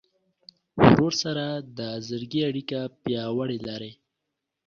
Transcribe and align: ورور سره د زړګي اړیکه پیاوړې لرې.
ورور 0.85 1.13
سره 1.23 1.45
د 1.77 1.79
زړګي 2.07 2.41
اړیکه 2.49 2.79
پیاوړې 3.03 3.59
لرې. 3.67 3.91